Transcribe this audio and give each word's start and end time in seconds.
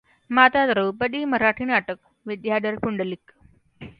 माता 0.31 0.63
द्रौपदी 0.67 1.23
मराठी 1.25 1.65
नाटक, 1.65 1.97
विद्याधर 2.25 2.77
पुंडलिक 2.79 3.31